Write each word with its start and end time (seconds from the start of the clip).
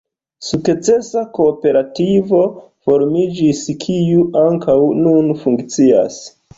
Sukcesa 0.45 1.21
kooperativo 1.39 2.41
formiĝis, 2.89 3.65
kiu 3.87 4.27
ankaŭ 4.49 4.81
nun 5.07 5.35
funkcias. 5.47 6.23